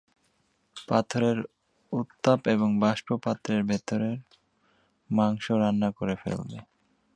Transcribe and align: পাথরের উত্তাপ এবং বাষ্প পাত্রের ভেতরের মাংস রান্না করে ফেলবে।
পাথরের 0.87 1.37
উত্তাপ 1.93 2.39
এবং 2.47 2.69
বাষ্প 2.79 3.07
পাত্রের 3.23 3.61
ভেতরের 3.63 4.17
মাংস 5.09 5.45
রান্না 5.53 5.89
করে 5.91 6.15
ফেলবে। 6.15 6.57